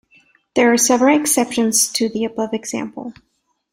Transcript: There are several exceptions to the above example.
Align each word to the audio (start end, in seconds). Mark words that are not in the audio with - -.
There 0.55 0.73
are 0.73 0.77
several 0.79 1.15
exceptions 1.15 1.87
to 1.93 2.09
the 2.09 2.25
above 2.25 2.55
example. 2.55 3.13